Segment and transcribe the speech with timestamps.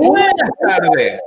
[0.00, 1.20] Buenas tardes.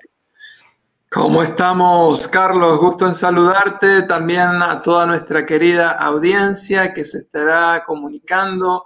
[1.09, 2.79] ¿Cómo estamos, Carlos?
[2.79, 4.03] Gusto en saludarte.
[4.03, 8.85] También a toda nuestra querida audiencia que se estará comunicando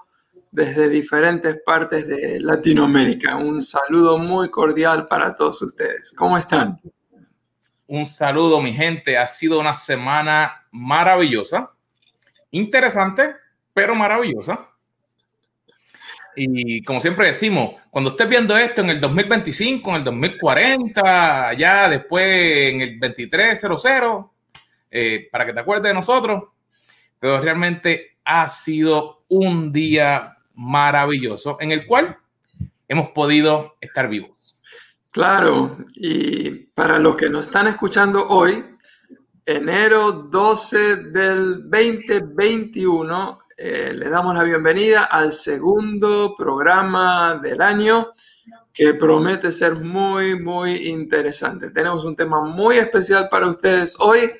[0.51, 3.35] desde diferentes partes de Latinoamérica.
[3.35, 6.13] Un saludo muy cordial para todos ustedes.
[6.17, 6.81] ¿Cómo están?
[7.87, 9.17] Un saludo, mi gente.
[9.17, 11.71] Ha sido una semana maravillosa,
[12.49, 13.35] interesante,
[13.73, 14.67] pero maravillosa.
[16.35, 21.89] Y como siempre decimos, cuando estés viendo esto en el 2025, en el 2040, ya
[21.89, 22.25] después
[22.73, 24.25] en el 2300,
[24.91, 26.43] eh, para que te acuerdes de nosotros,
[27.19, 32.17] pero realmente ha sido un día maravilloso en el cual
[32.87, 34.55] hemos podido estar vivos.
[35.11, 38.63] Claro, y para los que nos están escuchando hoy,
[39.45, 48.13] enero 12 del 2021 eh, les damos la bienvenida al segundo programa del año
[48.73, 51.71] que promete ser muy, muy interesante.
[51.71, 54.31] Tenemos un tema muy especial para ustedes hoy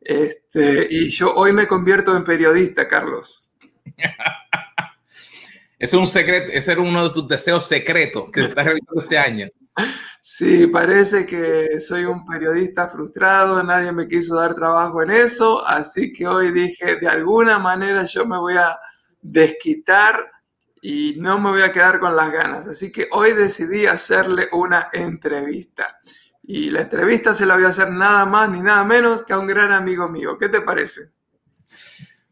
[0.00, 3.46] este, y yo hoy me convierto en periodista, Carlos.
[5.78, 9.48] es un secreto, ese era uno de tus deseos secretos que estás realizando este año.
[10.26, 16.14] Sí, parece que soy un periodista frustrado, nadie me quiso dar trabajo en eso, así
[16.14, 18.78] que hoy dije, de alguna manera yo me voy a
[19.20, 20.32] desquitar
[20.80, 22.66] y no me voy a quedar con las ganas.
[22.66, 26.00] Así que hoy decidí hacerle una entrevista.
[26.42, 29.38] Y la entrevista se la voy a hacer nada más ni nada menos que a
[29.38, 30.38] un gran amigo mío.
[30.38, 31.12] ¿Qué te parece?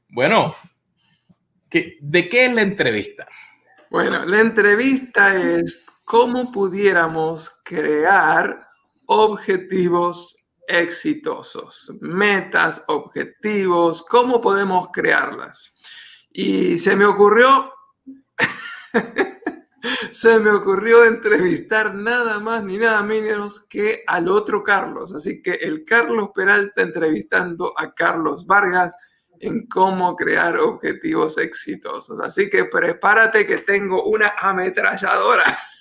[0.09, 0.57] Bueno,
[1.71, 3.29] ¿de qué es la entrevista?
[3.91, 8.69] Bueno, la entrevista es cómo pudiéramos crear
[9.07, 15.75] objetivos exitosos, metas, objetivos, cómo podemos crearlas.
[16.31, 17.73] Y se me ocurrió,
[20.13, 25.15] se me ocurrió entrevistar nada más ni nada menos que al otro Carlos.
[25.15, 28.95] Así que el Carlos Peralta entrevistando a Carlos Vargas
[29.41, 32.21] en cómo crear objetivos exitosos.
[32.21, 35.59] Así que prepárate que tengo una ametralladora.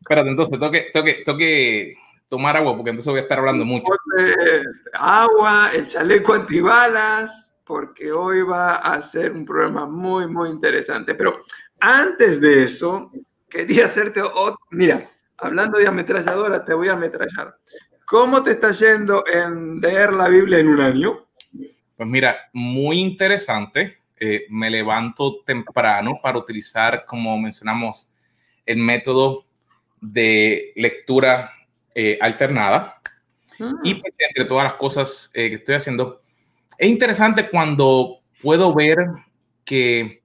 [0.00, 1.94] Espérate, entonces tengo que,
[2.28, 3.86] tomar agua porque entonces voy a estar hablando mucho.
[4.94, 11.14] Agua, el chaleco antibalas, porque hoy va a ser un programa muy, muy interesante.
[11.14, 11.44] Pero
[11.78, 13.12] antes de eso,
[13.48, 14.58] quería hacerte otro.
[14.70, 17.56] Mira, hablando de ametralladora, te voy a ametrallar.
[18.04, 21.28] ¿Cómo te está yendo en leer la Biblia en un año?
[21.96, 23.99] Pues mira, muy interesante.
[24.22, 28.10] Eh, me levanto temprano para utilizar, como mencionamos,
[28.66, 29.46] el método
[29.98, 31.52] de lectura
[31.94, 33.00] eh, alternada.
[33.58, 33.74] Mm.
[33.82, 36.20] Y pues, entre todas las cosas eh, que estoy haciendo,
[36.76, 38.98] es interesante cuando puedo ver
[39.64, 40.22] que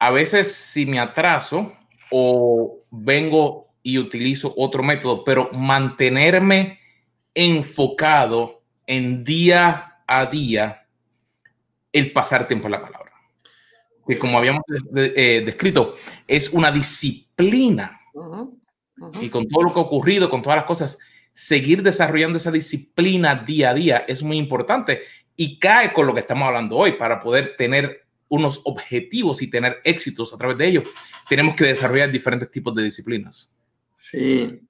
[0.00, 1.72] a veces si me atraso
[2.10, 6.80] o vengo y utilizo otro método, pero mantenerme
[7.34, 10.79] enfocado en día a día
[11.92, 13.12] el pasar tiempo en la palabra.
[14.06, 14.62] Que como habíamos
[14.96, 15.94] eh, descrito,
[16.26, 18.00] es una disciplina.
[19.20, 20.98] Y con todo lo que ha ocurrido, con todas las cosas,
[21.32, 25.02] seguir desarrollando esa disciplina día a día es muy importante
[25.36, 29.80] y cae con lo que estamos hablando hoy para poder tener unos objetivos y tener
[29.84, 30.88] éxitos a través de ellos.
[31.28, 33.50] Tenemos que desarrollar diferentes tipos de disciplinas.
[33.94, 34.60] Sí,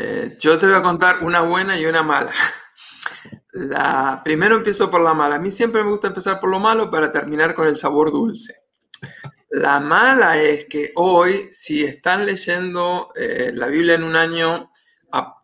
[0.00, 2.32] eh, yo te voy a contar una buena y una mala.
[3.52, 5.36] La, primero empiezo por la mala.
[5.36, 8.54] A mí siempre me gusta empezar por lo malo para terminar con el sabor dulce.
[9.50, 14.70] La mala es que hoy, si están leyendo eh, la Biblia en un año,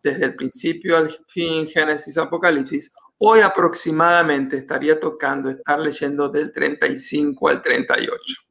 [0.01, 7.49] desde el principio al fin, Génesis, Apocalipsis, hoy aproximadamente estaría tocando estar leyendo del 35
[7.49, 8.46] al 38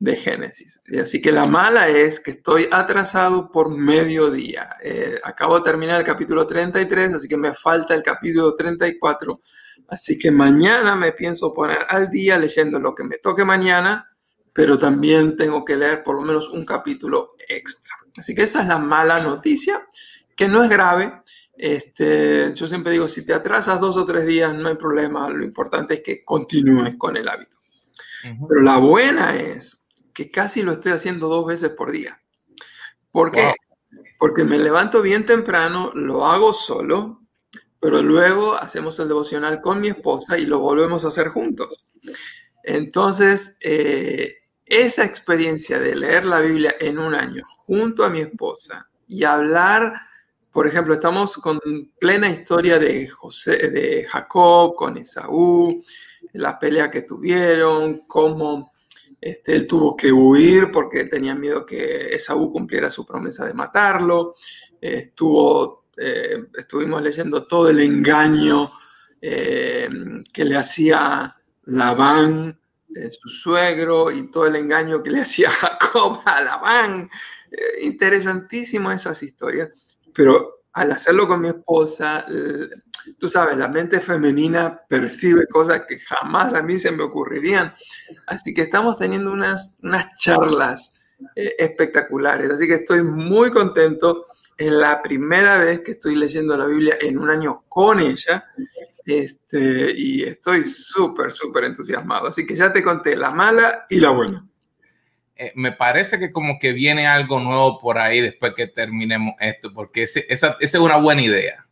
[0.00, 0.82] de Génesis.
[1.00, 4.76] Así que la mala es que estoy atrasado por medio día.
[4.82, 9.40] Eh, acabo de terminar el capítulo 33, así que me falta el capítulo 34.
[9.88, 14.08] Así que mañana me pienso poner al día leyendo lo que me toque mañana,
[14.54, 17.94] pero también tengo que leer por lo menos un capítulo extra.
[18.16, 19.86] Así que esa es la mala noticia,
[20.34, 21.12] que no es grave.
[21.58, 25.28] Este, yo siempre digo, si te atrasas dos o tres días, no hay problema.
[25.28, 27.58] Lo importante es que continúes con el hábito.
[28.22, 29.79] Pero la buena es
[30.20, 32.20] que casi lo estoy haciendo dos veces por día.
[33.10, 33.54] ¿Por qué?
[34.18, 37.22] Porque me levanto bien temprano, lo hago solo,
[37.80, 41.88] pero luego hacemos el devocional con mi esposa y lo volvemos a hacer juntos.
[42.62, 44.36] Entonces, eh,
[44.66, 49.94] esa experiencia de leer la Biblia en un año junto a mi esposa y hablar,
[50.52, 51.58] por ejemplo, estamos con
[51.98, 55.82] plena historia de José, de Jacob con Esaú,
[56.34, 58.70] la pelea que tuvieron, cómo
[59.20, 64.34] Este, él tuvo que huir porque tenía miedo que Esaú cumpliera su promesa de matarlo.
[64.80, 68.70] estuvo, eh, estuvimos leyendo todo el engaño
[69.20, 69.88] eh,
[70.32, 72.58] que le hacía Labán,
[73.10, 77.10] su suegro, y todo el engaño que le hacía Jacob a Labán.
[77.82, 79.70] interesantísimo esas historias,
[80.14, 82.24] pero al hacerlo con mi esposa,
[83.18, 87.74] tú sabes, la mente femenina percibe cosas que jamás a mí se me ocurrirían.
[88.26, 91.00] Así que estamos teniendo unas, unas charlas
[91.34, 92.50] eh, espectaculares.
[92.50, 94.26] Así que estoy muy contento.
[94.56, 98.46] Es la primera vez que estoy leyendo la Biblia en un año con ella.
[99.06, 102.28] Este, y estoy súper, súper entusiasmado.
[102.28, 104.46] Así que ya te conté la mala y la buena.
[105.36, 109.72] Eh, me parece que como que viene algo nuevo por ahí después que terminemos esto,
[109.72, 111.66] porque esa, esa es una buena idea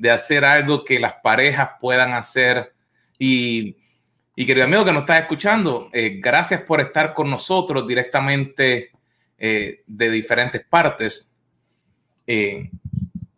[0.00, 2.72] de hacer algo que las parejas puedan hacer.
[3.18, 3.76] Y,
[4.34, 8.92] y querido amigo que nos estás escuchando, eh, gracias por estar con nosotros directamente
[9.36, 11.36] eh, de diferentes partes.
[12.26, 12.70] Eh,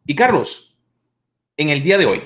[0.07, 0.77] y Carlos,
[1.57, 2.23] en el día de hoy,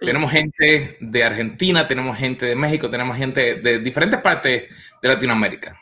[0.00, 5.78] tenemos gente de Argentina, tenemos gente de México, tenemos gente de diferentes partes de Latinoamérica.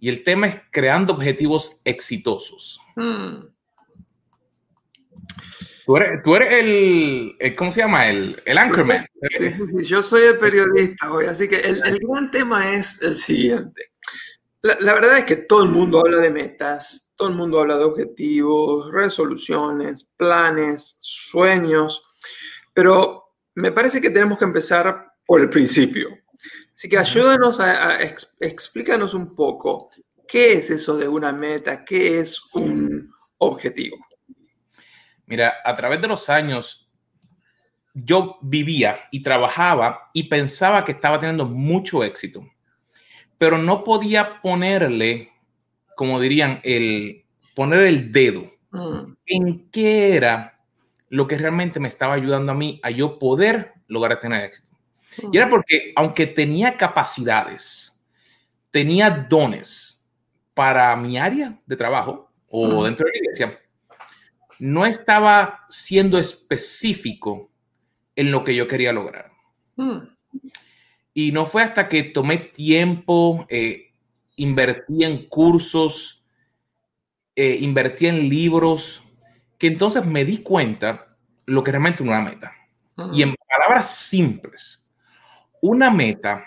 [0.00, 2.80] Y el tema es creando objetivos exitosos.
[2.96, 3.53] Mm.
[5.84, 6.20] Tú eres,
[6.50, 8.08] el, ¿cómo se llama?
[8.08, 9.06] El, el anchorman.
[9.82, 13.90] yo soy el periodista hoy, así que el, gran tema es el siguiente.
[14.62, 17.84] La, verdad es que todo el mundo habla de metas, todo el mundo habla de
[17.84, 22.02] objetivos, resoluciones, planes, sueños,
[22.72, 26.08] pero me parece que tenemos que empezar por el principio.
[26.74, 29.90] Así que ayúdanos a, explícanos un poco
[30.26, 33.98] qué es eso de una meta, qué es un objetivo.
[35.26, 36.88] Mira, a través de los años,
[37.94, 42.46] yo vivía y trabajaba y pensaba que estaba teniendo mucho éxito,
[43.38, 45.30] pero no podía ponerle,
[45.96, 47.24] como dirían, el
[47.54, 49.14] poner el dedo mm.
[49.26, 50.60] en qué era
[51.08, 54.70] lo que realmente me estaba ayudando a mí a yo poder lograr tener éxito.
[55.30, 57.96] Y era porque, aunque tenía capacidades,
[58.72, 60.04] tenía dones
[60.54, 62.84] para mi área de trabajo o mm.
[62.84, 63.60] dentro de la iglesia,
[64.58, 67.50] no estaba siendo específico
[68.16, 69.32] en lo que yo quería lograr.
[69.76, 69.98] Hmm.
[71.12, 73.92] Y no fue hasta que tomé tiempo, eh,
[74.36, 76.24] invertí en cursos,
[77.36, 79.02] eh, invertí en libros,
[79.58, 81.16] que entonces me di cuenta
[81.46, 82.52] lo que realmente una meta.
[83.12, 83.34] Y en hmm.
[83.48, 84.84] palabras simples,
[85.60, 86.44] una meta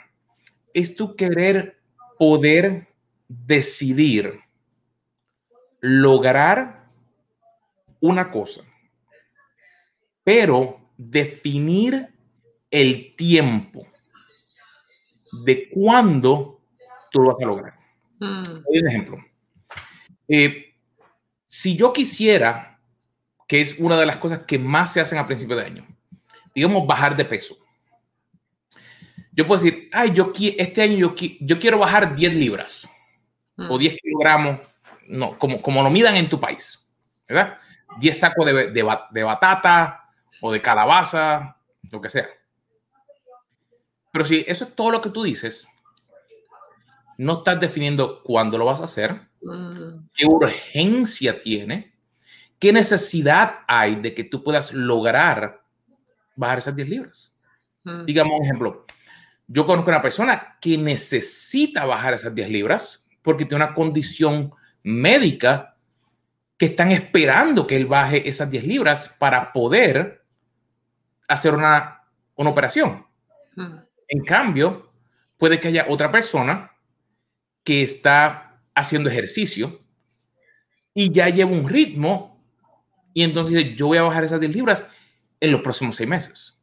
[0.74, 1.80] es tu querer
[2.18, 2.88] poder
[3.28, 4.40] decidir
[5.82, 6.77] lograr
[8.02, 8.62] una cosa,
[10.24, 12.14] pero definir
[12.72, 13.88] el tiempo
[15.44, 16.62] de cuándo
[17.12, 17.78] tú lo vas a lograr.
[18.20, 18.44] Mm.
[18.66, 19.18] un ejemplo.
[20.28, 20.74] Eh,
[21.48, 22.80] si yo quisiera,
[23.48, 25.88] que es una de las cosas que más se hacen a principio de año,
[26.54, 27.58] digamos bajar de peso.
[29.32, 32.90] Yo puedo decir, ay, yo este año yo, yo quiero bajar 10 libras
[33.56, 33.98] o 10 mm.
[33.98, 34.60] kilogramos,
[35.08, 36.80] no, como, como lo midan en tu país,
[37.28, 37.58] ¿verdad?
[38.00, 40.10] 10 sacos de, de, batata
[40.42, 41.58] o de calabaza,
[41.92, 42.28] lo que sea.
[44.12, 45.68] Pero si eso es todo lo que tú dices,
[47.18, 50.10] no estás definiendo cuándo lo vas a hacer, mm.
[50.14, 51.94] qué urgencia tiene,
[52.60, 55.64] qué necesidad hay de que tú puedas lograr
[56.36, 57.34] bajar esas 10 libras.
[57.84, 58.06] Mm.
[58.06, 58.86] Digamos un ejemplo,
[59.48, 64.54] yo conozco a una persona que necesita bajar esas 10 libras porque tiene una condición
[64.84, 65.77] médica
[66.58, 70.24] que están esperando que él baje esas 10 libras para poder
[71.28, 72.04] hacer una,
[72.36, 73.06] una operación.
[74.08, 74.92] En cambio,
[75.38, 76.72] puede que haya otra persona
[77.64, 79.82] que está haciendo ejercicio
[80.94, 82.44] y ya lleva un ritmo
[83.14, 84.86] y entonces yo voy a bajar esas 10 libras
[85.40, 86.58] en los próximos seis meses.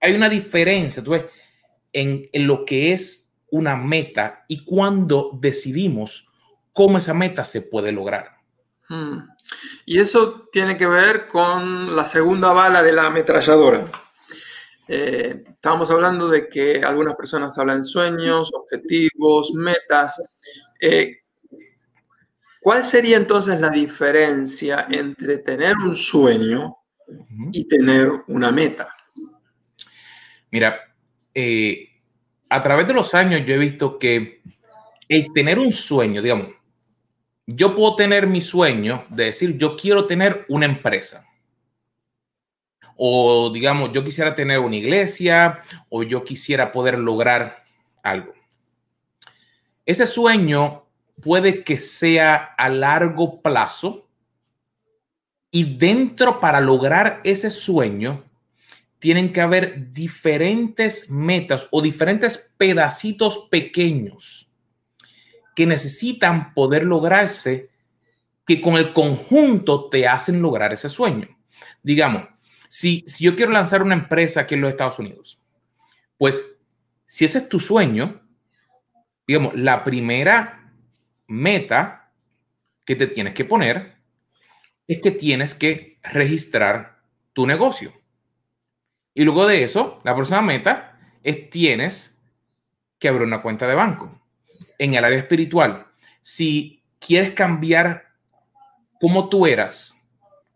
[0.00, 1.24] hay una diferencia tú ves,
[1.92, 6.28] en, en lo que es una meta y cuando decidimos
[6.72, 8.33] cómo esa meta se puede lograr.
[9.86, 13.86] Y eso tiene que ver con la segunda bala de la ametralladora.
[14.86, 20.22] Eh, estábamos hablando de que algunas personas hablan sueños, objetivos, metas.
[20.80, 21.20] Eh,
[22.60, 26.76] ¿Cuál sería entonces la diferencia entre tener un sueño
[27.52, 28.94] y tener una meta?
[30.50, 30.80] Mira,
[31.34, 31.88] eh,
[32.48, 34.42] a través de los años yo he visto que
[35.08, 36.48] el tener un sueño, digamos,
[37.46, 41.26] yo puedo tener mi sueño de decir, yo quiero tener una empresa.
[42.96, 47.64] O digamos, yo quisiera tener una iglesia o yo quisiera poder lograr
[48.02, 48.34] algo.
[49.86, 50.84] ese sueño
[51.22, 54.08] puede que sea a largo plazo
[55.50, 58.24] y dentro para lograr ese sueño
[58.98, 64.48] tienen que haber diferentes metas o diferentes pedacitos pequeños
[65.54, 67.70] que necesitan poder lograrse
[68.46, 71.28] que con el conjunto te hacen lograr ese sueño.
[71.82, 72.24] Digamos,
[72.68, 75.40] si, si yo quiero lanzar una empresa aquí en los Estados Unidos,
[76.18, 76.56] pues
[77.06, 78.22] si ese es tu sueño,
[79.26, 80.72] digamos, la primera
[81.26, 82.12] meta
[82.84, 83.96] que te tienes que poner
[84.86, 87.92] es que tienes que registrar tu negocio.
[89.14, 92.20] Y luego de eso, la próxima meta es tienes
[92.98, 94.20] que abrir una cuenta de banco.
[94.78, 95.86] En el área espiritual,
[96.20, 98.06] si quieres cambiar
[99.00, 100.00] cómo tú eras,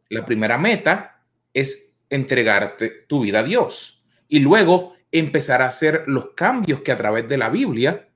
[0.08, 1.20] la primera meta
[1.52, 6.96] es entregarte tu vida a Dios y luego empezar a hacer los cambios que a
[6.96, 8.08] través de la Biblia,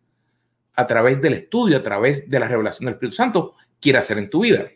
[0.74, 4.30] a través del estudio, a través de la revelación del Espíritu Santo, quiere hacer en
[4.30, 4.70] tu vida,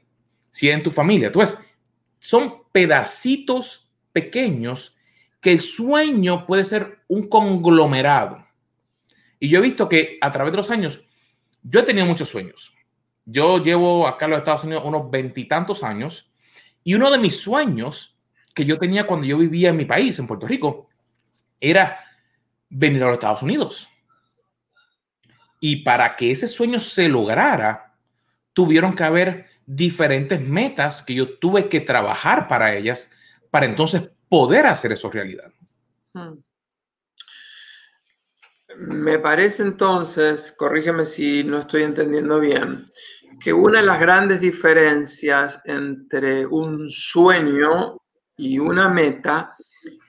[0.50, 1.28] si es en tu familia.
[1.28, 1.58] Entonces,
[2.18, 4.96] son pedacitos pequeños
[5.40, 8.44] que el sueño puede ser un conglomerado.
[9.38, 11.05] Y yo he visto que a través de los años,
[11.68, 12.72] yo he tenido muchos sueños.
[13.24, 16.30] Yo llevo acá en los Estados Unidos unos veintitantos años
[16.84, 18.16] y uno de mis sueños
[18.54, 20.88] que yo tenía cuando yo vivía en mi país, en Puerto Rico,
[21.60, 21.98] era
[22.68, 23.88] venir a los Estados Unidos.
[25.60, 27.94] Y para que ese sueño se lograra,
[28.52, 33.10] tuvieron que haber diferentes metas que yo tuve que trabajar para ellas
[33.50, 35.50] para entonces poder hacer eso realidad.
[36.14, 36.34] Hmm.
[38.78, 42.84] Me parece entonces, corrígeme si no estoy entendiendo bien,
[43.40, 47.98] que una de las grandes diferencias entre un sueño
[48.36, 49.56] y una meta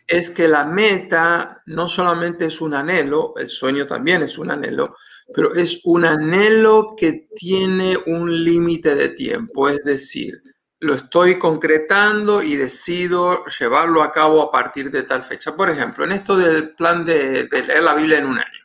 [0.07, 4.95] es que la meta no solamente es un anhelo, el sueño también es un anhelo,
[5.33, 10.41] pero es un anhelo que tiene un límite de tiempo, es decir,
[10.79, 15.55] lo estoy concretando y decido llevarlo a cabo a partir de tal fecha.
[15.55, 18.56] Por ejemplo, en esto del plan de, leer la Biblia en un año.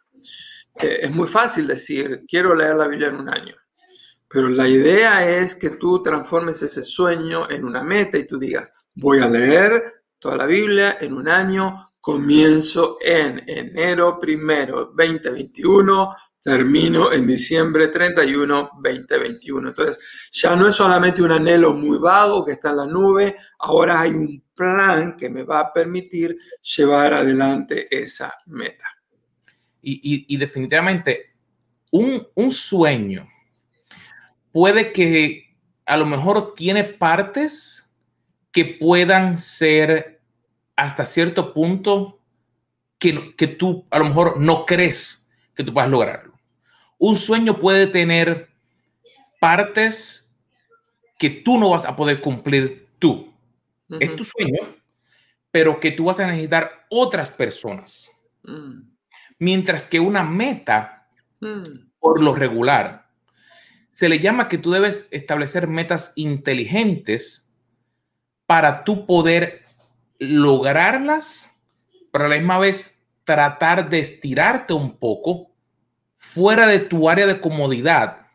[0.88, 3.54] Es muy fácil decir, quiero leer la Biblia en un año.
[4.28, 8.72] Pero la idea es que tú transformes ese sueño en una meta y tú digas,
[8.94, 17.12] voy a leer toda la Biblia en un año, comienzo en enero primero 2021, termino
[17.12, 19.68] en diciembre 31, 2021.
[19.68, 19.98] Entonces,
[20.32, 24.12] ya no es solamente un anhelo muy vago que está en la nube, ahora hay
[24.12, 26.36] un plan que me va a permitir
[26.76, 28.84] llevar adelante esa meta.
[29.82, 31.32] Y, definitivamente,
[31.90, 33.28] un, un sueño
[34.52, 37.92] puede que a lo mejor tiene partes
[38.52, 40.20] que puedan ser
[40.76, 42.20] hasta cierto punto
[42.98, 46.38] que, que tú a lo mejor no crees que tú puedas lograrlo.
[46.98, 48.48] Un sueño puede tener
[49.40, 50.32] partes
[51.18, 53.32] que tú no vas a poder cumplir tú.
[54.00, 54.76] Es tu sueño,
[55.50, 58.10] pero que tú vas a necesitar otras personas.
[58.42, 58.91] Mm.
[59.42, 61.08] Mientras que una meta,
[61.40, 61.96] mm.
[61.98, 63.10] por lo regular,
[63.90, 67.50] se le llama que tú debes establecer metas inteligentes
[68.46, 69.64] para tú poder
[70.20, 71.56] lograrlas,
[72.12, 75.50] pero a la misma vez tratar de estirarte un poco
[76.16, 78.28] fuera de tu área de comodidad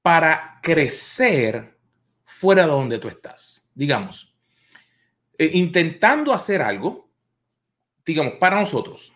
[0.00, 1.76] para crecer
[2.24, 3.68] fuera de donde tú estás.
[3.74, 4.34] Digamos,
[5.36, 7.10] eh, intentando hacer algo,
[8.02, 9.12] digamos, para nosotros.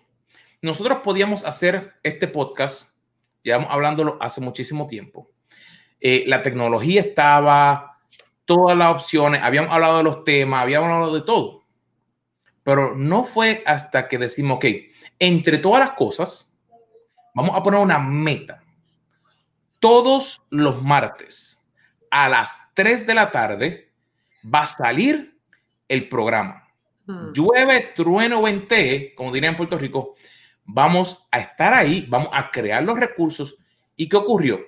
[0.62, 2.88] Nosotros podíamos hacer este podcast,
[3.43, 5.31] llevamos hablándolo hace muchísimo tiempo.
[6.00, 7.99] Eh, la tecnología estaba,
[8.45, 11.64] todas las opciones, habíamos hablado de los temas, habíamos hablado de todo.
[12.62, 14.67] Pero no fue hasta que decimos, ok,
[15.19, 16.50] entre todas las cosas,
[17.35, 18.62] Vamos a poner una meta.
[19.79, 21.59] Todos los martes
[22.11, 23.93] a las 3 de la tarde
[24.43, 25.38] va a salir
[25.88, 26.69] el programa.
[27.07, 27.33] Hmm.
[27.33, 30.17] Llueve, trueno, vente, como diría en Puerto Rico.
[30.73, 33.57] Vamos a estar ahí, vamos a crear los recursos.
[33.97, 34.61] ¿Y qué ocurrió?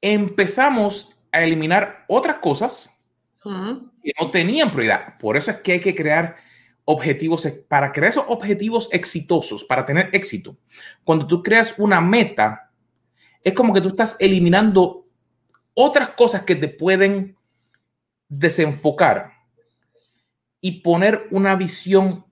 [0.00, 2.98] Empezamos a eliminar otras cosas
[3.42, 5.18] que no tenían prioridad.
[5.18, 6.36] Por eso es que hay que crear
[6.86, 10.56] objetivos, para crear esos objetivos exitosos, para tener éxito,
[11.04, 12.70] cuando tú creas una meta,
[13.42, 15.06] es como que tú estás eliminando
[15.74, 17.36] otras cosas que te pueden
[18.28, 19.32] desenfocar
[20.60, 22.24] y poner una visión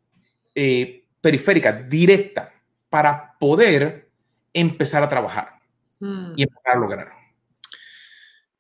[0.55, 2.54] eh, periférica, directa,
[2.95, 4.09] para poder
[4.53, 5.59] empezar a trabajar
[5.99, 6.35] hmm.
[6.37, 7.13] y empezar a lograr.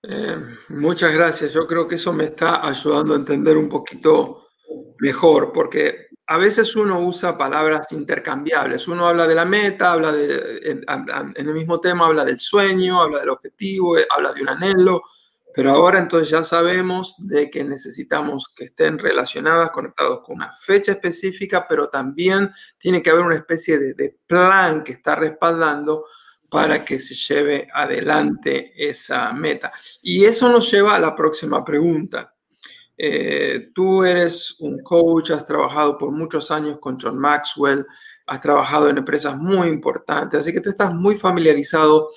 [0.02, 0.36] Eh,
[0.70, 1.52] muchas gracias.
[1.52, 4.48] Yo creo que eso me está ayudando a entender un poquito
[4.98, 8.88] mejor, porque a veces uno usa palabras intercambiables.
[8.88, 10.82] Uno habla de la meta, habla de, en,
[11.36, 15.02] el mismo tema habla del sueño, habla del objetivo, eh, habla de un anhelo,
[15.54, 20.92] pero ahora entonces ya sabemos de que necesitamos que estén relacionadas, conectados con una fecha
[20.92, 26.06] específica, pero también tiene que haber una especie de, plan que está respaldando
[26.50, 29.70] para que se lleve adelante esa meta.
[30.02, 32.34] Y eso nos lleva a la próxima pregunta.
[32.96, 37.86] Eh, tú eres un coach, has trabajado por muchos años con John Maxwell,
[38.26, 42.08] has trabajado en empresas muy importantes, así que tú estás muy familiarizado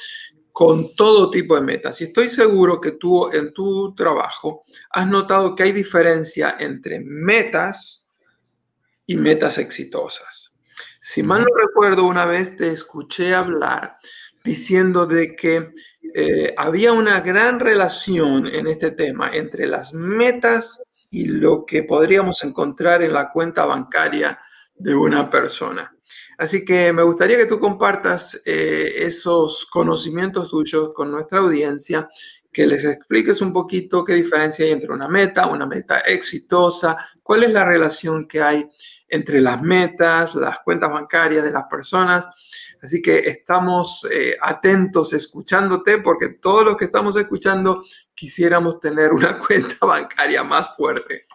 [0.57, 2.01] con todo tipo de metas.
[2.01, 8.09] Y estoy seguro que tú en tu trabajo has notado que hay diferencia entre metas
[9.05, 10.55] y metas exitosas.
[10.99, 13.97] Si mal no recuerdo, una vez te escuché hablar
[14.43, 15.75] diciendo de que
[16.15, 22.43] eh, había una gran relación en este tema entre las metas y lo que podríamos
[22.43, 24.39] encontrar en la cuenta bancaria
[24.73, 25.95] de una persona.
[26.37, 32.09] Así que me gustaría que tú compartas eh, esos conocimientos tuyos con nuestra audiencia,
[32.51, 37.43] que les expliques un poquito qué diferencia hay entre una meta, una meta exitosa, cuál
[37.43, 38.69] es la relación que hay
[39.07, 42.27] entre las metas, las cuentas bancarias de las personas
[42.81, 47.83] Así que estamos eh, atentos escuchándote porque todos los que estamos escuchando
[48.13, 51.25] quisiéramos tener una cuenta bancaria más fuerte.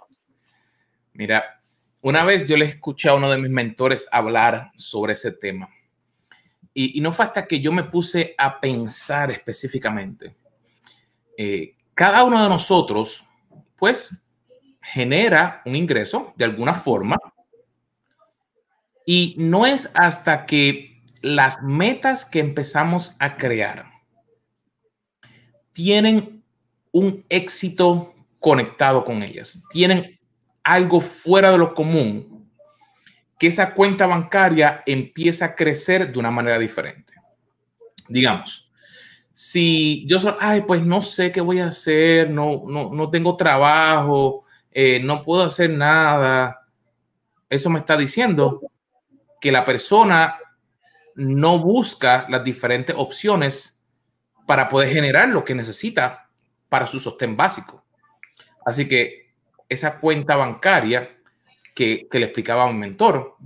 [1.15, 1.62] Mira,
[2.03, 5.69] una vez yo le escuché a uno de mis mentores hablar sobre ese tema.
[6.75, 10.35] Y, no fue hasta que yo me puse a pensar específicamente.
[11.37, 13.25] Eh, cada uno de nosotros,
[13.77, 14.23] pues,
[14.83, 17.17] genera un ingreso de alguna forma.
[19.07, 23.93] Y no es hasta que las metas que empezamos a crear
[25.73, 26.43] tienen
[26.91, 30.19] un éxito conectado con ellas, tienen
[30.63, 32.51] algo fuera de lo común,
[33.39, 37.15] que esa cuenta bancaria empieza a crecer de una manera diferente.
[38.09, 38.71] Digamos,
[39.33, 44.45] si yo soy, ay, pues no sé qué voy a hacer, no, no, tengo trabajo,
[44.71, 46.63] eh, no puedo hacer nada,
[47.49, 48.61] eso me está diciendo
[49.41, 50.39] que la persona
[51.15, 53.83] no busca las diferentes opciones
[54.47, 56.31] para poder generar lo que necesita
[56.69, 57.85] para su sostén básico.
[58.65, 59.22] Así que
[59.73, 61.17] esa cuenta bancaria
[61.75, 63.37] que, le explicaba a un mentor,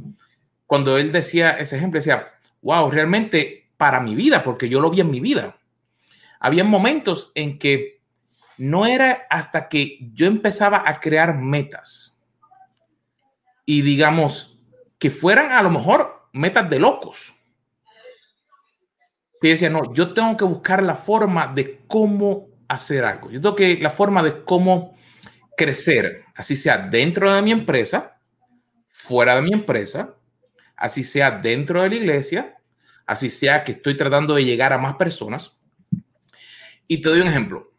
[0.67, 5.01] cuando él decía ese ejemplo, decía, wow, realmente para mi vida, porque yo lo vi
[5.01, 5.57] en mi vida.
[6.41, 8.01] Había momentos en que
[8.59, 12.19] no era hasta que yo empezaba a crear metas
[13.65, 14.59] y digamos
[14.99, 17.35] que fueran a lo mejor metas de locos
[19.41, 23.31] que decía, no, yo tengo que buscar la forma de cómo hacer algo.
[23.31, 24.95] Yo tengo que la forma de cómo
[25.57, 28.19] crecer, así sea dentro de mi empresa,
[28.90, 30.14] fuera de mi empresa,
[30.77, 32.57] así sea dentro de la iglesia,
[33.07, 35.57] así sea que estoy tratando de llegar a más personas.
[36.87, 37.73] Y te doy un ejemplo.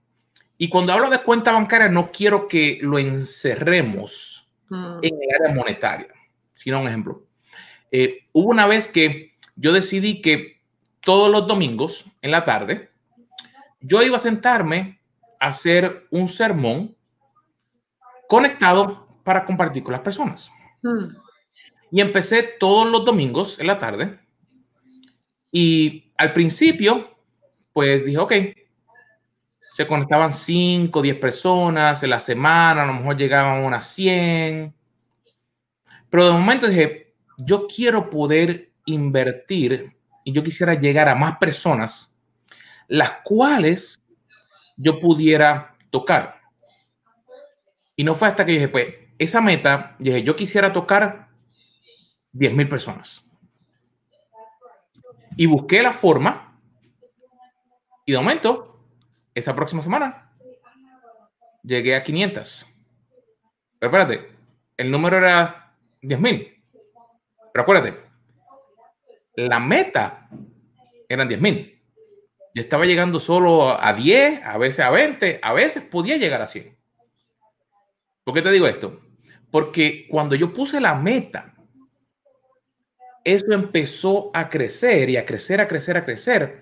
[0.58, 5.00] Y cuando hablo de cuenta bancaria, no quiero que lo encerremos mm.
[5.04, 6.08] en el área monetaria,
[6.54, 7.26] sino un ejemplo.
[7.92, 10.62] Eh, hubo una vez que yo decidí que
[11.02, 12.90] todos los domingos en la tarde,
[13.80, 15.00] yo iba a sentarme
[15.40, 16.97] a hacer un sermón
[18.28, 20.52] conectado para compartir con las personas.
[20.82, 21.16] Hmm.
[21.92, 24.20] Y empecé todos los domingos en la tarde.
[25.52, 27.18] Y al principio,
[27.74, 28.34] pues dije, ok,
[29.74, 34.74] se conectaban 5, 10 personas en la semana, a lo mejor llegaban unas 100.
[36.10, 42.18] Pero de momento dije, yo quiero poder invertir y yo quisiera llegar a más personas,
[42.88, 44.02] las cuales
[44.76, 46.37] yo pudiera tocar.
[47.98, 51.28] Y no fue hasta que dije, pues, esa meta, dije, yo quisiera tocar
[52.32, 53.26] 10 mil personas.
[55.36, 56.48] Y busqué la forma
[58.10, 58.80] y de momento,
[59.36, 60.32] esa próxima semana,
[61.62, 62.66] llegué a 500.
[63.80, 64.32] Pero espérate,
[64.78, 66.64] el número era 10 mil.
[67.52, 68.02] Pero acuérdate,
[69.36, 70.30] la meta
[71.10, 71.84] eran 10 mil.
[72.56, 76.48] Yo estaba llegando solo a 10, a veces a 20, a veces podía llegar a
[76.48, 76.77] 100.
[78.28, 79.00] ¿Por qué te digo esto?
[79.50, 81.56] Porque cuando yo puse la meta,
[83.24, 86.62] eso empezó a crecer y a crecer, a crecer, a crecer.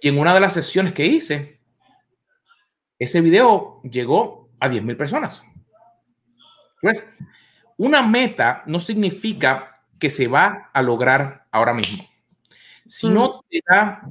[0.00, 1.58] Y en una de las sesiones que hice,
[3.00, 5.44] ese video llegó a 10 mil personas.
[6.80, 7.04] Pues,
[7.78, 12.08] una meta no significa que se va a lograr ahora mismo.
[12.86, 14.08] Si no te da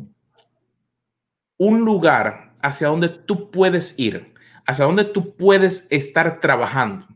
[1.57, 4.30] un lugar hacia donde tú puedes ir,
[4.71, 7.07] hacia donde tú puedes estar trabajando.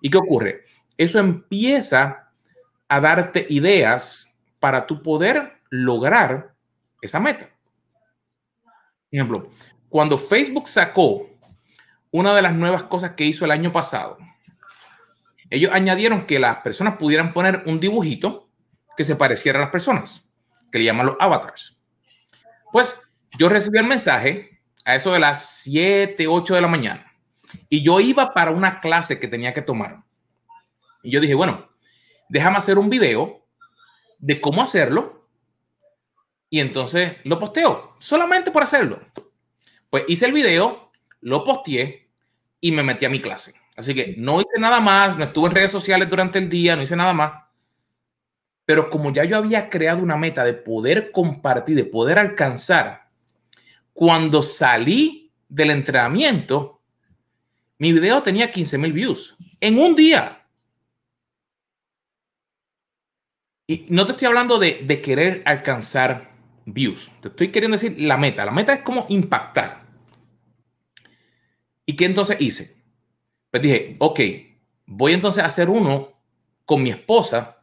[0.00, 0.62] ¿Y qué ocurre?
[0.96, 2.30] eso empieza
[2.88, 6.54] a darte ideas para tu poder lograr
[7.00, 7.48] esa meta.
[9.10, 9.50] Ejemplo,
[9.88, 11.28] cuando Facebook sacó
[12.10, 14.18] una de las nuevas cosas que hizo el año pasado,
[15.50, 18.48] ellos añadieron que las personas pudieran poner un dibujito
[18.96, 20.24] que se pareciera a las personas,
[20.70, 21.76] que le llaman los avatars.
[22.72, 22.98] Pues
[23.38, 24.53] yo recibí el mensaje
[24.84, 27.10] a eso de las 7, 8 de la mañana
[27.68, 30.02] y yo iba para una clase que tenía que tomar.
[31.02, 31.68] Y yo dije, bueno,
[32.28, 33.46] déjame hacer un video
[34.18, 35.28] de cómo hacerlo
[36.50, 39.00] y entonces lo posteo, solamente por hacerlo.
[39.90, 42.10] Pues hice el video, lo posteé
[42.60, 43.54] y me metí a mi clase.
[43.76, 46.82] Así que no hice nada más, no estuve en redes sociales durante el día, no
[46.82, 47.44] hice nada más.
[48.64, 53.03] Pero como ya yo había creado una meta de poder compartir, de poder alcanzar,
[53.94, 56.82] cuando salí del entrenamiento,
[57.78, 60.46] mi video tenía 15 mil views en un día.
[63.66, 66.34] Y no te estoy hablando de, querer alcanzar
[66.66, 67.10] views.
[67.22, 68.44] Te estoy queriendo decir la meta.
[68.44, 69.86] La meta es como impactar.
[71.86, 72.76] ¿Y qué entonces hice?
[73.50, 74.20] Pues dije, ok,
[74.86, 76.12] voy entonces a hacer uno
[76.64, 77.62] con mi esposa,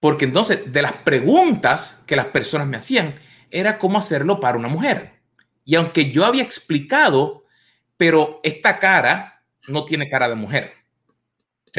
[0.00, 3.14] porque entonces de las preguntas que las personas me hacían
[3.50, 5.20] era cómo hacerlo para una mujer.
[5.64, 7.44] Y aunque yo había explicado,
[7.96, 10.72] pero esta cara no tiene cara de mujer.
[11.66, 11.70] O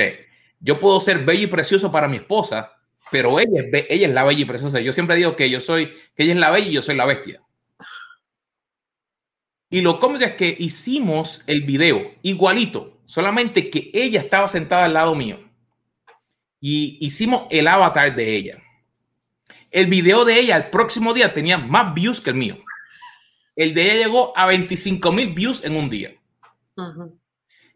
[0.60, 2.74] yo puedo ser bello y precioso para mi esposa,
[3.12, 4.80] pero ella ella es la bella y preciosa.
[4.80, 7.06] Yo siempre digo que yo soy, que ella es la bella y yo soy la
[7.06, 7.42] bestia.
[9.70, 14.94] Y lo cómico es que hicimos el video igualito, solamente que ella estaba sentada al
[14.94, 15.40] lado mío.
[16.60, 18.64] Y hicimos el avatar de ella.
[19.72, 22.58] El video de ella el próximo día tenía más views que el mío.
[23.56, 26.12] El de ella llegó a 25 mil views en un día.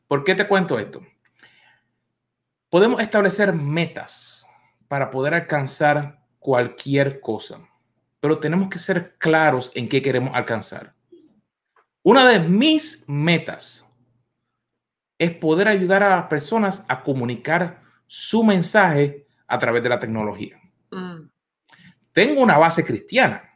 [0.08, 1.06] ¿Por qué te cuento esto?
[2.70, 4.46] Podemos establecer metas
[4.88, 7.60] para poder alcanzar cualquier cosa,
[8.20, 10.96] pero tenemos que ser claros en qué queremos alcanzar.
[12.02, 13.86] Una de mis metas
[15.18, 20.60] es poder ayudar a las personas a comunicar su mensaje a través de la tecnología.
[20.92, 21.33] Mm.
[22.14, 23.52] Tengo una base cristiana,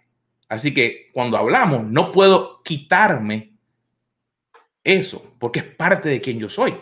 [0.50, 3.54] así que cuando hablamos no puedo quitarme
[4.84, 6.76] eso, porque es parte de quien yo soy.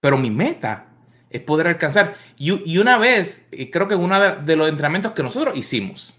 [0.00, 0.90] Pero mi meta
[1.28, 2.16] es poder alcanzar.
[2.36, 6.18] Y, una vez, creo que uno de los entrenamientos que nosotros hicimos,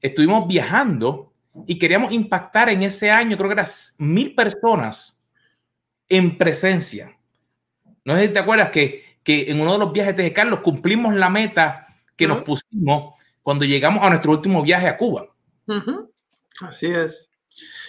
[0.00, 1.32] estuvimos viajando
[1.66, 5.20] y queríamos impactar en ese año, creo que eran mil personas
[6.08, 7.16] en presencia.
[8.04, 11.14] No sé si te acuerdas que, que en uno de los viajes de Carlos cumplimos
[11.14, 11.86] la meta
[12.22, 15.26] que nos pusimos cuando llegamos a nuestro último viaje a Cuba.
[16.60, 17.30] Así es.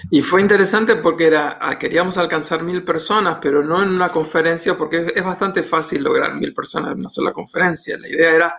[0.09, 4.77] Y fue interesante porque era, ah, queríamos alcanzar mil personas, pero no en una conferencia,
[4.77, 7.97] porque es bastante fácil lograr mil personas en una sola conferencia.
[7.97, 8.55] La idea era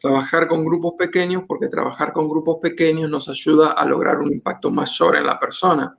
[0.00, 4.70] trabajar con grupos pequeños porque trabajar con grupos pequeños nos ayuda a lograr un impacto
[4.70, 5.96] mayor en la persona.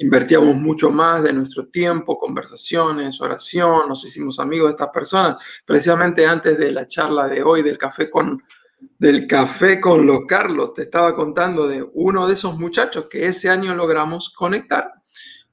[0.00, 5.36] Invertíamos mucho más de nuestro tiempo, conversaciones, oración, nos hicimos amigos de estas personas.
[5.66, 8.42] Precisamente antes de la charla de hoy del café con,
[8.98, 13.50] del café con los Carlos, te estaba contando de uno de esos muchachos que ese
[13.50, 14.90] año logramos conectar.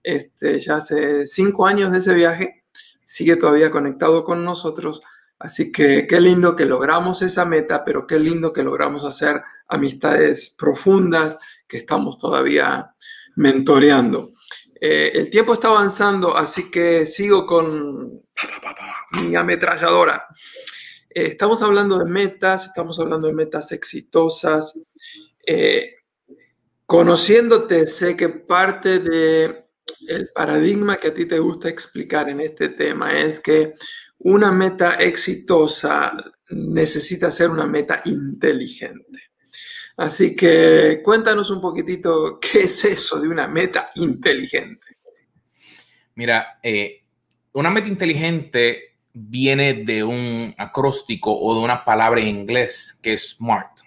[0.01, 2.63] Este, ya hace cinco años de ese viaje,
[3.05, 5.01] sigue todavía conectado con nosotros
[5.39, 10.55] Así que qué lindo que logramos esa meta, pero qué lindo que logramos hacer amistades
[10.57, 12.95] profundas que estamos todavía
[13.35, 14.31] mentoreando.
[14.79, 18.23] Eh, el tiempo está avanzando, así que sigo con
[19.13, 20.27] mi ametralladora.
[21.09, 24.79] Eh, estamos hablando de metas, estamos hablando de metas exitosas.
[25.45, 25.95] Eh,
[26.85, 29.65] conociéndote, sé que parte de
[30.35, 33.73] paradigma que a ti te gusta explicar en este tema es que
[34.19, 36.13] una meta exitosa
[36.49, 39.26] necesita ser una meta inteligente.
[39.97, 44.97] Así que cuéntanos un poquitito qué es eso de una meta inteligente.
[46.15, 47.03] Mira, eh,
[47.53, 53.35] una meta inteligente viene de un acróstico o de una palabra en inglés que es
[53.35, 53.81] SMART.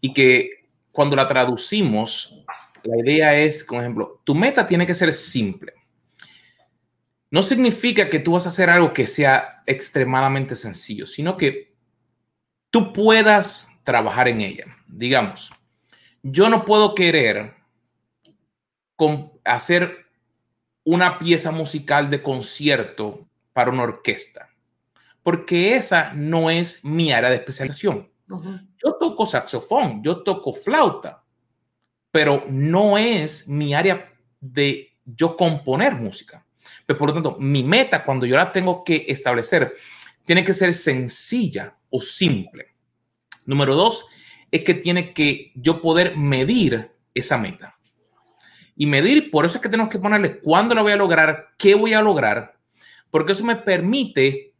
[0.00, 2.44] Y que cuando la traducimos,
[2.84, 5.74] la idea es, por ejemplo, tu meta tiene que ser simple
[7.32, 11.74] no significa que tú vas a hacer algo que sea extremadamente sencillo, sino que
[12.68, 14.66] tú puedas trabajar en ella.
[14.94, 15.50] Digamos,
[16.22, 17.54] yo no puedo querer
[19.42, 20.06] hacer
[20.84, 24.50] una pieza musical de concierto para una orquesta,
[25.22, 28.10] porque esa no es mi área de especialización.
[28.28, 31.24] Yo toco saxofón, yo toco flauta,
[32.10, 36.46] pero no es mi área de yo componer música.
[36.86, 39.72] Pues, por lo tanto, mi meta cuando yo la tengo que establecer
[40.24, 42.74] tiene que ser sencilla o simple.
[43.46, 44.04] Número dos,
[44.52, 47.78] es que tiene que yo poder medir esa meta.
[48.76, 51.74] Y medir, por eso es que tenemos que ponerle cuándo la voy a lograr, qué
[51.74, 52.58] voy a lograr,
[53.10, 54.54] porque eso me permite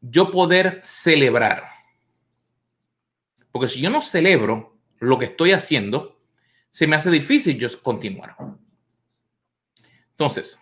[0.00, 1.64] yo poder celebrar.
[3.50, 6.20] Porque si yo no celebro lo que estoy haciendo,
[6.70, 8.36] se me hace difícil yo continuar.
[10.10, 10.58] Entonces,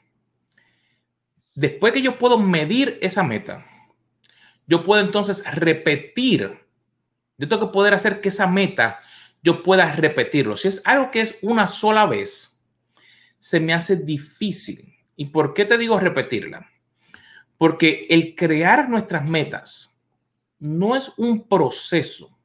[1.55, 3.66] después que yo puedo medir esa meta,
[4.66, 6.62] yo puedo entonces repetir.
[7.38, 9.01] Yo tengo que poder hacer que esa meta
[9.42, 10.57] yo pueda repetirlo.
[10.57, 12.71] Si es algo que es una sola vez,
[13.38, 14.95] se me hace difícil.
[15.16, 16.71] ¿Y por qué te digo repetirla?
[17.59, 19.97] Porque el crear nuestras metas
[20.59, 22.37] no es un proceso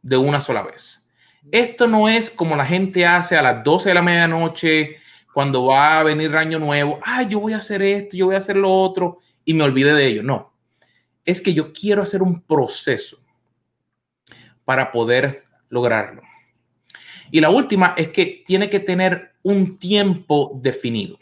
[0.00, 1.06] de una sola vez.
[1.50, 4.96] Esto no es como la gente hace a las 12 de la medianoche
[5.32, 6.98] cuando va a venir año nuevo.
[7.02, 9.94] Ah, yo voy a hacer esto, yo voy a hacer lo otro y me olvide
[9.94, 10.22] de ello.
[10.22, 10.54] No,
[11.24, 13.20] es que yo quiero hacer un proceso
[14.68, 16.20] para poder lograrlo.
[17.30, 21.18] Y la última es que tiene que tener un tiempo definido.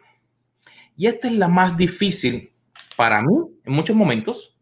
[0.97, 2.53] Y esta es la más difícil
[2.97, 4.59] para mí en muchos momentos.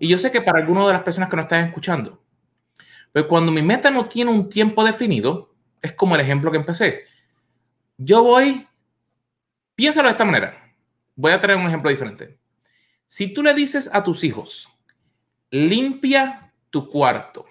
[0.00, 2.20] Y yo sé que para algunas de las personas que nos están escuchando.
[3.12, 7.04] Pero cuando mi meta no tiene un tiempo definido, es como el ejemplo que empecé.
[7.98, 8.66] Yo voy,
[9.76, 10.74] piénsalo de esta manera.
[11.14, 12.36] Voy a traer un ejemplo diferente.
[13.06, 14.68] Si tú le dices a tus hijos,
[15.50, 17.46] limpia tu cuarto.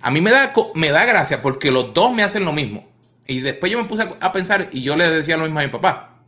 [0.00, 2.88] A mí me da, me da gracia porque los dos me hacen lo mismo.
[3.26, 5.68] Y después yo me puse a pensar y yo le decía lo mismo a mi
[5.68, 6.22] papá.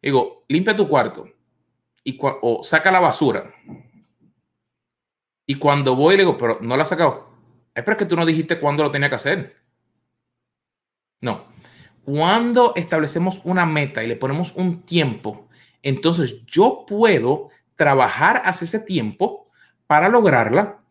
[0.00, 1.28] Digo, limpia tu cuarto
[2.04, 3.54] y o saca la basura.
[5.46, 7.28] Y cuando voy le digo, pero no la has sacado.
[7.74, 9.56] Es porque tú no dijiste cuándo lo tenía que hacer.
[11.20, 11.46] No.
[12.04, 15.48] Cuando establecemos una meta y le ponemos un tiempo,
[15.82, 19.50] entonces yo puedo trabajar hacia ese tiempo
[19.86, 20.83] para lograrla,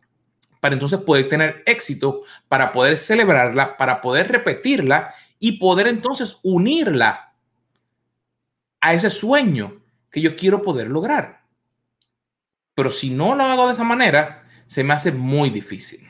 [0.64, 7.34] para entonces poder tener éxito, para poder celebrarla, para poder repetirla y poder entonces unirla
[8.80, 11.42] a ese sueño que yo quiero poder lograr.
[12.74, 16.08] Pero si no lo hago de esa manera, se me hace muy difícil.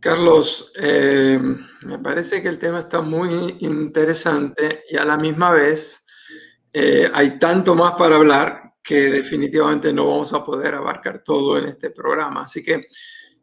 [0.00, 1.38] Carlos, eh,
[1.82, 6.04] me parece que el tema está muy interesante y a la misma vez
[6.72, 11.66] eh, hay tanto más para hablar que definitivamente no vamos a poder abarcar todo en
[11.66, 12.42] este programa.
[12.42, 12.86] Así que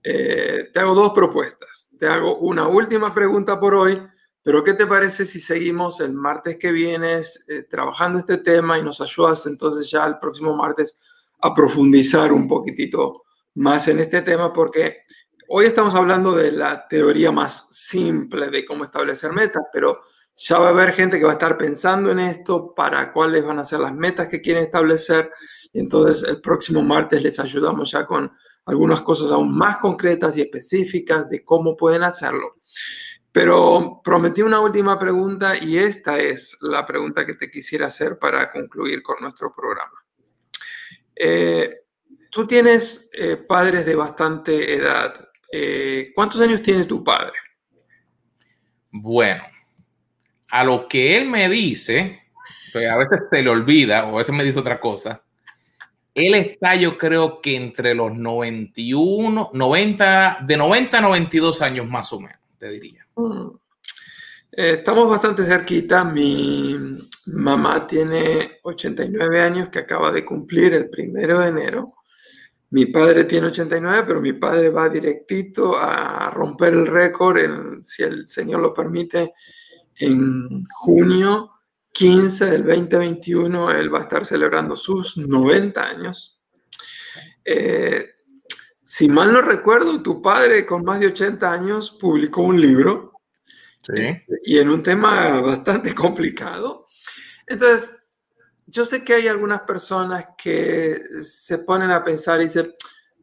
[0.03, 1.89] eh, te hago dos propuestas.
[1.97, 4.01] Te hago una última pregunta por hoy,
[4.41, 7.21] pero ¿qué te parece si seguimos el martes que viene
[7.69, 10.99] trabajando este tema y nos ayudas entonces ya el próximo martes
[11.41, 13.23] a profundizar un poquitito
[13.55, 14.51] más en este tema?
[14.53, 15.03] Porque
[15.51, 19.99] Hoy estamos hablando de la teoría más simple de cómo establecer metas, pero
[20.35, 23.59] ya va a haber gente que va a estar pensando en esto, para cuáles van
[23.59, 25.31] a ser las metas que quieren establecer.
[25.73, 28.31] Entonces el próximo martes les ayudamos ya con
[28.65, 32.55] algunas cosas aún más concretas y específicas de cómo pueden hacerlo.
[33.31, 38.49] Pero prometí una última pregunta y esta es la pregunta que te quisiera hacer para
[38.49, 40.03] concluir con nuestro programa.
[41.15, 41.81] Eh,
[42.31, 45.13] tú tienes eh, padres de bastante edad.
[45.51, 47.33] Eh, ¿cuántos años tiene tu padre?
[48.91, 49.43] Bueno,
[50.51, 52.23] a lo que él me dice,
[52.71, 55.23] pues a veces se le olvida o a veces me dice otra cosa.
[56.13, 62.11] Él está, yo creo que entre los 91, 90, de 90 a 92 años más
[62.11, 63.05] o menos, te diría.
[63.15, 63.49] Mm.
[64.51, 66.03] Eh, estamos bastante cerquita.
[66.03, 66.77] Mi
[67.27, 71.93] mamá tiene 89 años que acaba de cumplir el primero de enero.
[72.71, 78.27] Mi padre tiene 89, pero mi padre va directito a romper el récord, si el
[78.27, 79.33] Señor lo permite,
[79.99, 81.51] en junio
[81.93, 86.39] 15 del 2021, él va a estar celebrando sus 90 años.
[87.43, 88.09] Eh,
[88.83, 93.13] si mal no recuerdo, tu padre con más de 80 años publicó un libro
[94.43, 96.85] y en un tema bastante complicado.
[97.45, 97.95] Entonces,
[98.65, 102.73] yo sé que hay algunas personas que se ponen a pensar y dicen,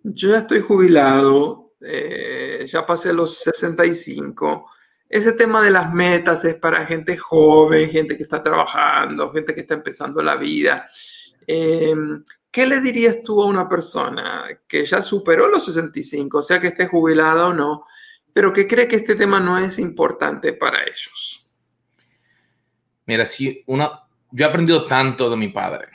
[0.02, 4.70] yo ya estoy jubilado, eh, ya pasé los 65.
[5.08, 9.60] Ese tema de las metas es para gente joven, gente que está trabajando, gente que
[9.60, 10.88] está empezando la vida.
[11.46, 16.68] Em, ¿Qué le dirías tú a una persona que ya superó los 65, sea que
[16.68, 17.84] esté jubilada o no,
[18.32, 21.44] pero que cree que este tema no es importante para ellos?
[23.04, 25.88] Mira, si una, yo he aprendido tanto de mi padre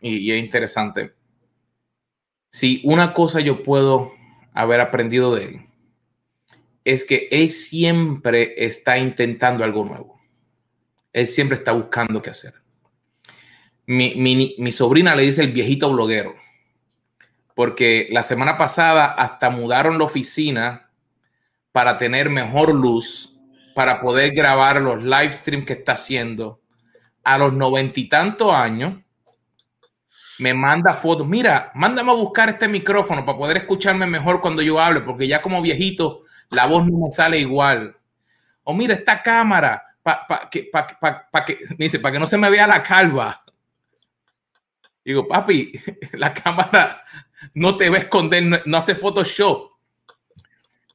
[0.00, 1.14] y, es interesante.
[2.50, 4.12] Si una cosa yo puedo
[4.54, 5.65] haber aprendido de él,
[6.86, 10.20] es que él siempre está intentando algo nuevo.
[11.12, 12.54] él siempre está buscando qué hacer.
[13.86, 16.34] Mi, sobrina le dice el viejito bloguero,
[17.54, 20.90] porque la semana pasada hasta mudaron la oficina
[21.72, 23.36] para tener mejor luz,
[23.74, 26.60] para poder grabar los live streams que está haciendo.
[27.24, 28.94] A los noventa y tantos años,
[30.38, 31.26] me manda fotos.
[31.26, 35.42] Mira, mándame a buscar este micrófono para poder escucharme mejor cuando yo hable, porque ya
[35.42, 37.96] como viejito la voz no me sale igual.
[38.64, 40.70] O mira, esta cámara, para que,
[41.46, 43.44] que, dice, para que no se me vea la calva.
[45.04, 45.72] Digo, papi,
[46.12, 47.02] la cámara
[47.54, 49.72] no te va a esconder, no, hace Photoshop.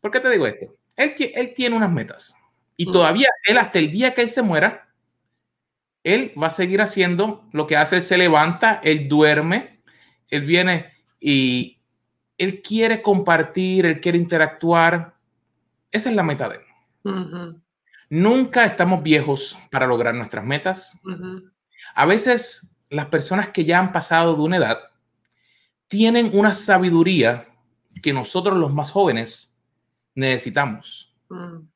[0.02, 0.76] ¿Por qué te digo esto?
[0.96, 2.36] Él, él tiene unas metas.
[2.76, 2.92] Y mm.
[2.92, 4.90] todavía él, hasta el día que él se muera,
[6.04, 9.82] él va a seguir haciendo lo que hace, se levanta, él duerme,
[10.30, 11.80] él viene y
[12.38, 15.16] él quiere compartir, él quiere interactuar.
[15.92, 17.62] Esa es la meta de él.
[18.10, 21.00] Nunca estamos viejos para lograr nuestras metas.
[21.96, 24.80] A veces las personas que ya han pasado de una edad
[25.88, 27.48] tienen una sabiduría
[28.02, 29.58] que nosotros los más jóvenes
[30.16, 31.14] necesitamos.
[31.30, 31.68] Mm.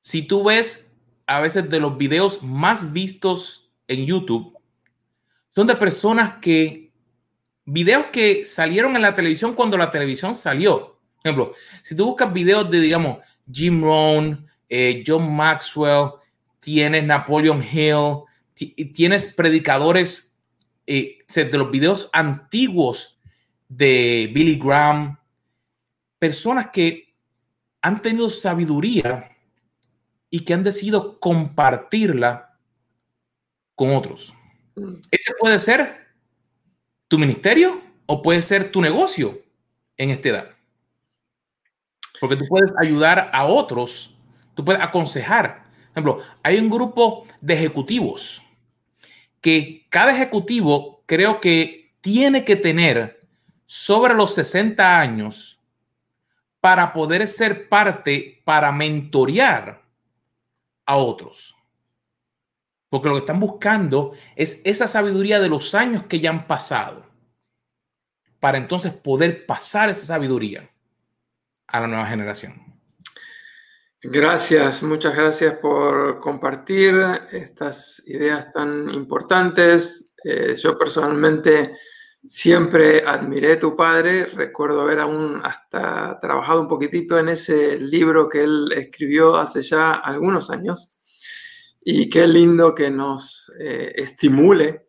[0.00, 0.90] Si tú ves
[1.26, 4.58] a veces de los videos más vistos en YouTube
[5.50, 6.92] son de personas que,
[7.64, 10.97] videos que salieron en la televisión cuando la televisión salió.
[11.34, 13.18] Por ejemplo, si tú buscas videos de, digamos,
[13.50, 16.10] Jim Rohn, eh, John Maxwell,
[16.60, 18.24] tienes Napoleon Hill,
[18.94, 20.34] tienes predicadores
[20.86, 23.18] eh, de los videos antiguos
[23.68, 25.18] de Billy Graham,
[26.18, 27.14] personas que
[27.82, 29.36] han tenido sabiduría
[30.30, 32.58] y que han decidido compartirla
[33.74, 34.34] con otros.
[34.76, 34.94] Mm.
[35.10, 36.08] Ese puede ser
[37.06, 39.42] tu ministerio o puede ser tu negocio
[39.96, 40.57] en esta edad.
[42.20, 44.14] Porque tú puedes ayudar a otros,
[44.54, 45.64] tú puedes aconsejar.
[45.64, 48.42] Por ejemplo, hay un grupo de ejecutivos
[49.40, 53.26] que cada ejecutivo creo que tiene que tener
[53.66, 55.60] sobre los 60 años
[56.60, 59.82] para poder ser parte, para mentorear
[60.86, 61.54] a otros.
[62.88, 67.06] Porque lo que están buscando es esa sabiduría de los años que ya han pasado.
[68.40, 70.68] Para entonces poder pasar esa sabiduría
[71.68, 72.54] a la nueva generación.
[74.02, 76.94] Gracias, muchas gracias por compartir
[77.32, 80.14] estas ideas tan importantes.
[80.24, 81.72] Eh, yo personalmente
[82.26, 88.28] Siempre admiré a tu padre, recuerdo haber aún hasta trabajado un poquitito en ese libro
[88.28, 90.94] que él escribió hace ya algunos años.
[91.80, 94.87] Y qué lindo que nos eh, estimule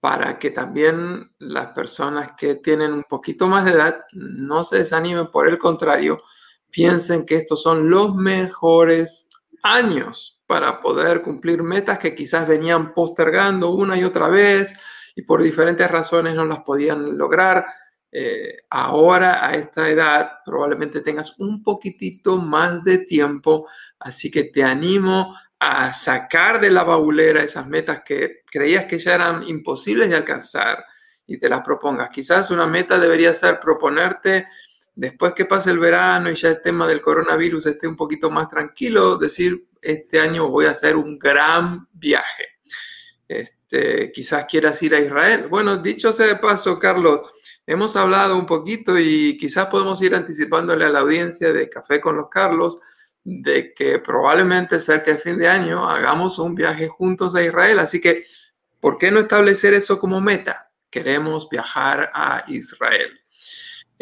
[0.00, 5.30] para que también las personas que tienen un poquito más de edad no se desanimen,
[5.30, 6.22] por el contrario,
[6.70, 9.28] piensen que estos son los mejores
[9.62, 14.74] años para poder cumplir metas que quizás venían postergando una y otra vez
[15.14, 17.66] y por diferentes razones no las podían lograr.
[18.12, 24.64] Eh, ahora a esta edad probablemente tengas un poquitito más de tiempo, así que te
[24.64, 30.16] animo a sacar de la baulera esas metas que creías que ya eran imposibles de
[30.16, 30.82] alcanzar
[31.26, 32.08] y te las propongas.
[32.08, 34.46] Quizás una meta debería ser proponerte
[34.94, 38.48] después que pase el verano y ya el tema del coronavirus esté un poquito más
[38.48, 42.44] tranquilo, decir, este año voy a hacer un gran viaje.
[43.28, 45.46] Este, quizás quieras ir a Israel.
[45.48, 47.20] Bueno, dicho sea de paso, Carlos,
[47.66, 52.16] hemos hablado un poquito y quizás podemos ir anticipándole a la audiencia de Café con
[52.16, 52.80] los Carlos
[53.24, 57.78] de que probablemente cerca de fin de año hagamos un viaje juntos a Israel.
[57.78, 58.24] Así que,
[58.80, 60.70] ¿por qué no establecer eso como meta?
[60.90, 63.20] Queremos viajar a Israel.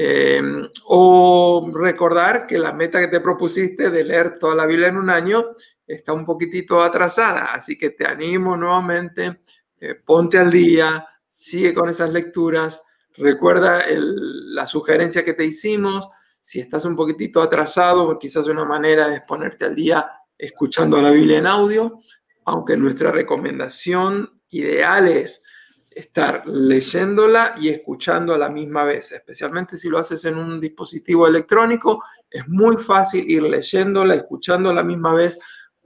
[0.00, 4.96] Em, o recordar que la meta que te propusiste de leer toda la Biblia en
[4.96, 5.44] un año
[5.84, 9.40] está un poquitito atrasada, así que te animo nuevamente,
[9.80, 12.80] eh, ponte al día, sigue con esas lecturas,
[13.16, 16.08] recuerda la sugerencia que te hicimos,
[16.40, 21.38] si estás un poquitito atrasado, quizás una manera es ponerte al día escuchando la Biblia
[21.38, 22.00] en audio,
[22.44, 25.42] aunque nuestra recomendación ideal es
[25.90, 31.26] estar leyéndola y escuchando a la misma vez, especialmente si lo haces en un dispositivo
[31.26, 35.38] electrónico, es muy fácil ir leyéndola, escuchando a la misma vez,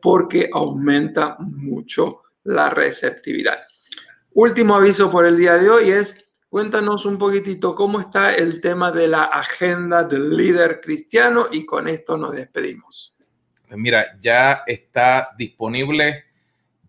[0.03, 3.59] porque aumenta mucho la receptividad.
[4.35, 6.22] Último aviso por el día de hoy es,
[6.53, 11.89] cuéntanos un poquitito cómo está el tema de la agenda del líder cristiano y con
[11.89, 13.15] esto nos despedimos.
[13.71, 16.25] Mira, ya está disponible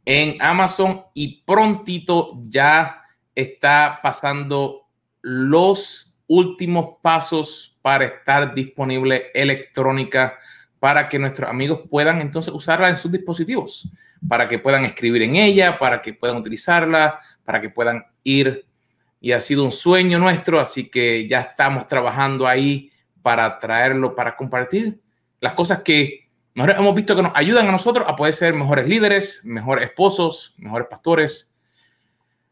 [0.03, 3.03] en Amazon y prontito ya
[3.33, 4.89] está pasando
[5.21, 10.39] los últimos pasos para estar disponible electrónica
[10.77, 13.89] para que nuestros amigos puedan entonces usarla en sus dispositivos.
[14.27, 18.65] para que puedan escribir en ella, para que puedan utilizarla, para que puedan ir.
[19.23, 24.35] Y ha sido un sueño nuestro, así que ya estamos trabajando ahí para traerlo, para
[24.35, 24.99] compartir
[25.39, 29.45] las cosas que hemos visto que nos ayudan a nosotros a poder ser mejores líderes,
[29.45, 31.53] mejores esposos, mejores pastores,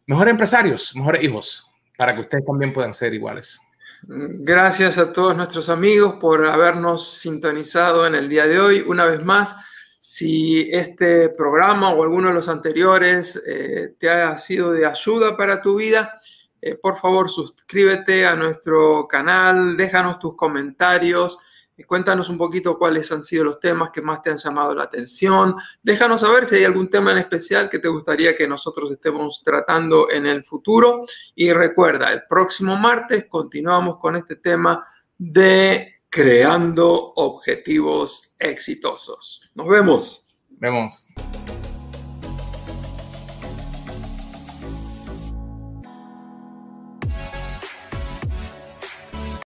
[0.05, 3.59] mejores empresarios, mejores hijos, para que ustedes también puedan ser iguales.
[4.03, 8.85] Gracias a todos nuestros amigos por habernos sintonizado en el día de hoy.
[8.87, 9.57] Una vez más,
[9.99, 15.61] si este programa o alguno de los anteriores eh, te ha sido de ayuda para
[15.61, 16.17] tu vida,
[16.61, 21.39] eh, por favor suscríbete a nuestro canal, déjanos tus comentarios
[21.85, 25.55] Cuéntanos un poquito cuáles han sido los temas que más te han llamado la atención.
[25.81, 30.09] Déjanos saber si hay algún tema en especial que te gustaría que nosotros estemos tratando
[30.11, 31.05] en el futuro.
[31.35, 34.83] Y recuerda, el próximo martes continuamos con este tema
[35.17, 39.49] de creando objetivos exitosos.
[39.55, 40.35] Nos vemos.
[40.49, 41.07] Vemos.